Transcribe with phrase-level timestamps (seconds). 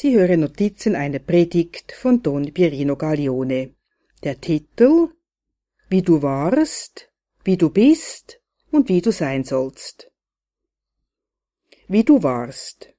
[0.00, 3.74] Sie hören Notizen einer Predigt von Don Pierino Gaglione.
[4.24, 5.10] Der Titel
[5.90, 7.10] Wie du warst,
[7.44, 8.40] wie du bist
[8.70, 10.10] und wie du sein sollst.
[11.86, 12.94] Wie du warst.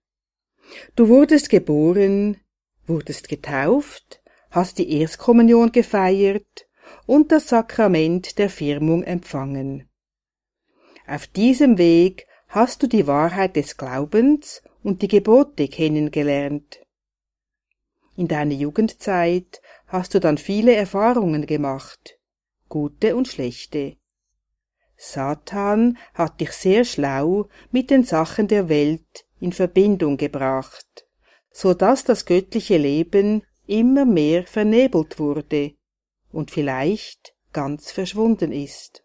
[0.95, 2.37] Du wurdest geboren,
[2.85, 4.21] wurdest getauft,
[4.51, 6.67] hast die Erstkommunion gefeiert
[7.07, 9.89] und das Sakrament der Firmung empfangen.
[11.07, 16.77] Auf diesem Weg hast du die Wahrheit des Glaubens und die Gebote kennengelernt.
[18.15, 22.19] In deiner Jugendzeit hast du dann viele Erfahrungen gemacht,
[22.67, 23.95] gute und schlechte.
[24.97, 31.07] Satan hat dich sehr schlau mit den Sachen der Welt in Verbindung gebracht,
[31.51, 35.73] so dass das göttliche Leben immer mehr vernebelt wurde
[36.31, 39.03] und vielleicht ganz verschwunden ist.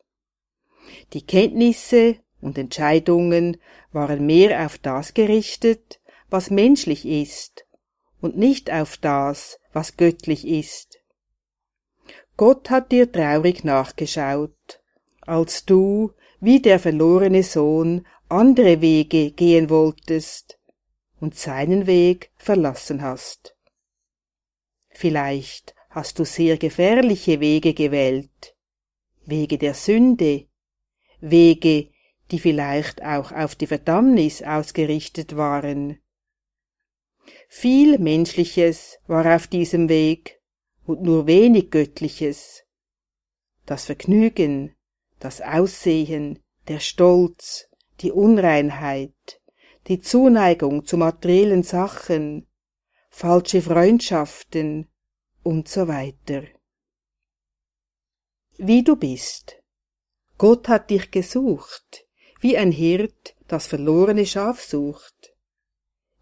[1.13, 3.57] Die Kenntnisse und Entscheidungen
[3.93, 7.66] waren mehr auf das gerichtet, was menschlich ist
[8.27, 10.99] und nicht auf das, was göttlich ist.
[12.37, 14.81] Gott hat dir traurig nachgeschaut,
[15.21, 20.59] als du, wie der verlorene Sohn, andere Wege gehen wolltest
[21.21, 23.57] und seinen Weg verlassen hast.
[24.91, 28.57] Vielleicht hast du sehr gefährliche Wege gewählt,
[29.25, 30.49] Wege der Sünde,
[31.21, 31.91] Wege,
[32.33, 36.01] die vielleicht auch auf die Verdammnis ausgerichtet waren.
[37.49, 40.41] Viel Menschliches war auf diesem Weg
[40.85, 42.65] und nur wenig Göttliches.
[43.65, 44.75] Das Vergnügen,
[45.19, 47.69] das Aussehen, der Stolz,
[48.01, 49.41] die Unreinheit,
[49.89, 52.47] die Zuneigung zu materiellen Sachen,
[53.11, 54.89] falsche Freundschaften
[55.43, 56.43] und so weiter.
[58.59, 59.63] Wie du bist.
[60.39, 62.07] Gott hat dich gesucht,
[62.41, 65.16] wie ein Hirt das verlorene Schaf sucht.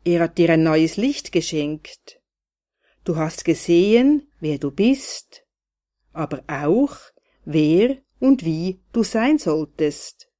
[0.04, 2.20] Er hat dir ein neues Licht geschenkt.
[3.04, 5.44] Du hast gesehen, wer du bist,
[6.12, 6.96] aber auch,
[7.44, 10.30] wer und wie du sein solltest.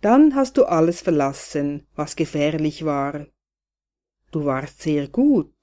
[0.00, 3.26] Dann hast du alles verlassen, was gefährlich war.
[4.30, 5.54] Du warst sehr gut.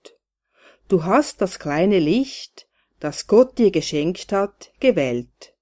[0.88, 2.67] Du hast das kleine Licht,
[3.00, 5.55] das Gott dir geschenkt hat, gewählt.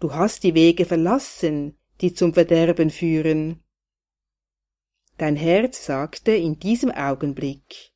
[0.00, 3.61] Du hast die Wege verlassen, die zum Verderben führen.
[5.18, 7.92] Dein Herz sagte in diesem Augenblick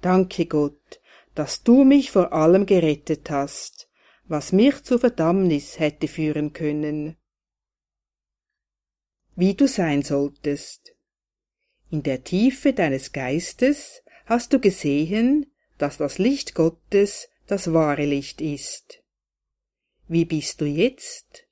[0.00, 1.00] Danke Gott,
[1.34, 3.88] dass du mich vor allem gerettet hast,
[4.24, 7.16] was mich zur Verdammnis hätte führen können.
[9.36, 10.94] Wie du sein solltest.
[11.90, 18.40] In der Tiefe deines Geistes hast du gesehen, dass das Licht Gottes das wahre Licht
[18.40, 19.02] ist.
[20.06, 21.46] Wie bist du jetzt?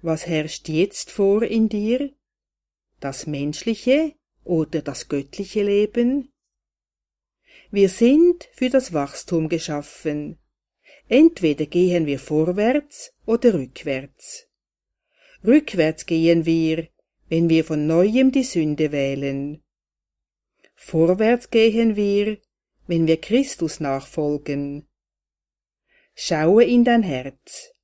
[0.00, 2.12] Was herrscht jetzt vor in dir?
[3.02, 4.14] Das menschliche
[4.44, 6.32] oder das göttliche Leben?
[7.72, 10.38] Wir sind für das Wachstum geschaffen.
[11.08, 14.46] Entweder gehen wir vorwärts oder rückwärts.
[15.44, 16.90] Rückwärts gehen wir,
[17.28, 19.64] wenn wir von neuem die Sünde wählen.
[20.76, 22.38] Vorwärts gehen wir,
[22.86, 24.86] wenn wir Christus nachfolgen.
[26.14, 27.74] Schaue in dein Herz.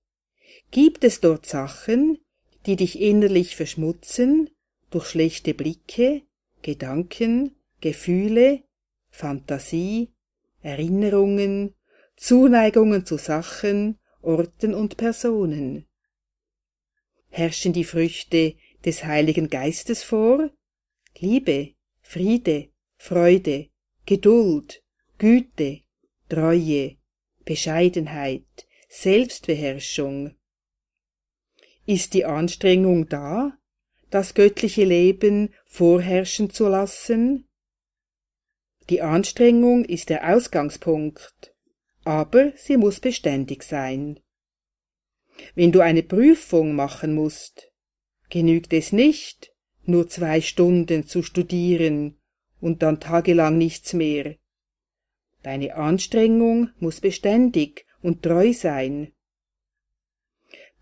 [0.70, 2.18] Gibt es dort Sachen,
[2.66, 4.50] die dich innerlich verschmutzen
[4.90, 6.22] durch schlechte Blicke,
[6.62, 8.62] Gedanken, Gefühle,
[9.10, 10.12] Fantasie,
[10.60, 11.74] Erinnerungen,
[12.16, 15.86] Zuneigungen zu Sachen, Orten und Personen.
[17.28, 20.50] Herrschen die Früchte des Heiligen Geistes vor?
[21.18, 23.68] Liebe, Friede, Freude,
[24.06, 24.82] Geduld,
[25.18, 25.82] Güte,
[26.28, 26.96] Treue,
[27.44, 30.34] Bescheidenheit, Selbstbeherrschung.
[31.86, 33.57] Ist die Anstrengung da,
[34.10, 37.48] das göttliche Leben vorherrschen zu lassen?
[38.90, 41.54] Die Anstrengung ist der Ausgangspunkt,
[42.04, 44.20] aber sie muss beständig sein.
[45.54, 47.70] Wenn du eine Prüfung machen musst,
[48.30, 49.52] genügt es nicht,
[49.84, 52.18] nur zwei Stunden zu studieren
[52.60, 54.36] und dann tagelang nichts mehr.
[55.42, 59.12] Deine Anstrengung muss beständig und treu sein.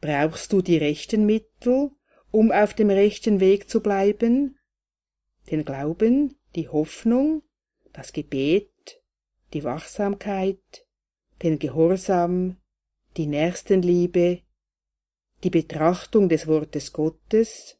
[0.00, 1.90] Brauchst du die rechten Mittel,
[2.30, 4.58] um auf dem rechten Weg zu bleiben?
[5.50, 7.42] Den Glauben, die Hoffnung,
[7.92, 9.02] das Gebet,
[9.52, 10.86] die Wachsamkeit,
[11.42, 12.56] den Gehorsam,
[13.16, 14.42] die Nächstenliebe,
[15.44, 17.78] die Betrachtung des Wortes Gottes.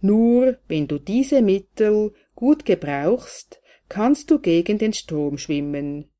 [0.00, 6.10] Nur wenn du diese Mittel gut gebrauchst, kannst du gegen den Strom schwimmen.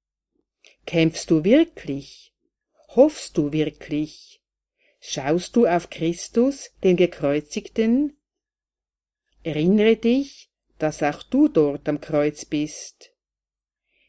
[0.86, 2.34] Kämpfst du wirklich?
[2.88, 4.41] Hoffst du wirklich?
[5.04, 8.16] Schaust du auf Christus, den Gekreuzigten?
[9.42, 13.12] Erinnere dich, dass auch du dort am Kreuz bist.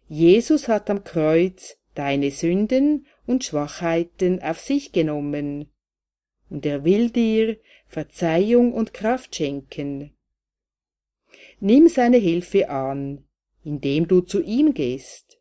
[0.08, 5.72] Jesus hat am Kreuz deine Sünden und Schwachheiten auf sich genommen,
[6.52, 7.58] und er will dir
[7.88, 10.16] Verzeihung und Kraft schenken.
[11.60, 13.26] Nimm seine Hilfe an,
[13.64, 15.40] indem du zu ihm gehst.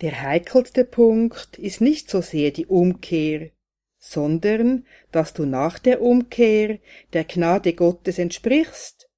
[0.00, 3.50] Der heikelste Punkt ist nicht so sehr die Umkehr,
[3.98, 6.78] sondern dass du nach der Umkehr
[7.12, 9.08] der Gnade Gottes entsprichst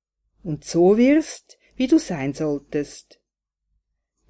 [0.43, 3.21] und so wirst, wie du sein solltest.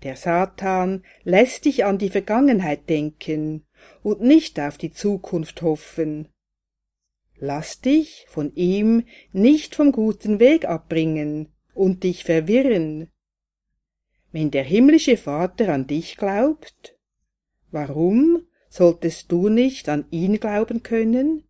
[0.02, 3.67] Der Satan lässt dich an die Vergangenheit denken
[4.02, 6.29] und nicht auf die Zukunft hoffen.
[7.37, 13.11] Lass dich von ihm nicht vom guten Weg abbringen und dich verwirren.
[14.32, 16.96] Wenn der himmlische Vater an dich glaubt,
[17.70, 21.44] warum solltest du nicht an ihn glauben können,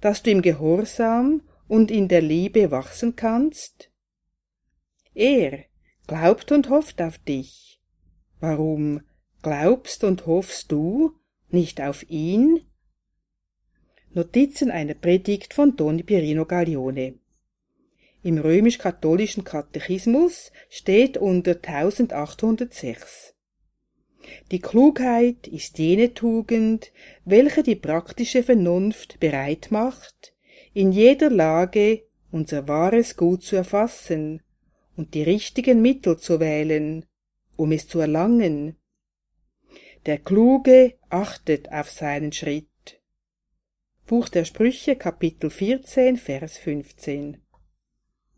[0.00, 3.90] dass du im Gehorsam und in der Liebe wachsen kannst?
[5.14, 5.64] Er
[6.06, 7.80] glaubt und hofft auf dich.
[8.38, 9.00] Warum
[9.42, 11.18] glaubst und hoffst du
[11.48, 12.60] nicht auf ihn?
[14.10, 17.18] Notizen einer Predigt von Don Pierino Gaglione
[18.22, 23.34] im römisch-katholischen Katechismus steht unter 1806.
[24.50, 26.92] Die Klugheit ist jene Tugend,
[27.24, 30.34] welche die praktische Vernunft bereit macht,
[30.74, 34.42] in jeder Lage unser wahres Gut zu erfassen
[34.96, 37.04] und die richtigen Mittel zu wählen,
[37.56, 38.76] um es zu erlangen.
[40.06, 42.66] Der Kluge achtet auf seinen Schritt.
[44.06, 47.42] Buch der Sprüche Kapitel 14 Vers 15